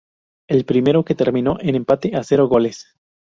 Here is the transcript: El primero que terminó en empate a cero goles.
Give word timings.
El 0.49 0.65
primero 0.65 1.05
que 1.05 1.13
terminó 1.13 1.57
en 1.59 1.75
empate 1.75 2.15
a 2.17 2.23
cero 2.23 2.47
goles. 2.47 2.95